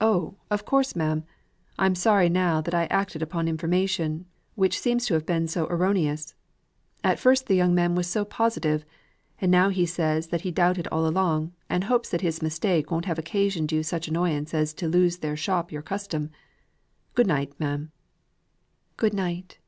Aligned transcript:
"Oh, 0.00 0.36
of 0.52 0.64
course, 0.64 0.94
ma'am. 0.94 1.24
I'm 1.76 1.96
sorry 1.96 2.28
now 2.28 2.60
that 2.60 2.74
I 2.74 2.84
acted 2.84 3.22
upon 3.22 3.48
information, 3.48 4.26
which 4.54 4.78
seems 4.78 5.04
to 5.06 5.14
have 5.14 5.26
been 5.26 5.48
so 5.48 5.66
erroneous. 5.66 6.36
At 7.02 7.18
first 7.18 7.48
the 7.48 7.56
young 7.56 7.74
man 7.74 7.96
was 7.96 8.06
so 8.06 8.24
positive; 8.24 8.84
and 9.40 9.50
now 9.50 9.68
he 9.70 9.84
says 9.84 10.28
that 10.28 10.42
he 10.42 10.52
doubted 10.52 10.86
all 10.92 11.08
along, 11.08 11.54
and 11.68 11.82
hopes 11.82 12.08
that 12.10 12.20
his 12.20 12.40
mistake 12.40 12.92
won't 12.92 13.06
have 13.06 13.18
occasioned 13.18 13.72
you 13.72 13.82
such 13.82 14.06
annoyance 14.06 14.54
as 14.54 14.72
to 14.74 14.86
lose 14.86 15.18
their 15.18 15.36
shop 15.36 15.72
your 15.72 15.82
custom. 15.82 16.30
Good 17.16 17.26
night, 17.26 17.52
ma'am." 17.58 17.90
"Good 18.96 19.12
night." 19.12 19.58